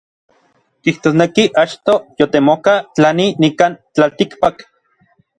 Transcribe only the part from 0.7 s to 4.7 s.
Kijtosneki achtoj yotemoka tlani nikan tlaltikpak.